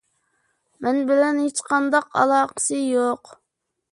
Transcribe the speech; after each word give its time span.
مەن 0.85 1.01
بىلەن 1.09 1.41
ھېچقانداق 1.41 2.09
ئالاقىسى 2.21 2.83
يوق. 2.95 3.33